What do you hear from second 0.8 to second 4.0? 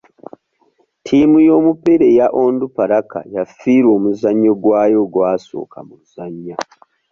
Ttiimu y'omupiira eya Onduparaka yafiirwa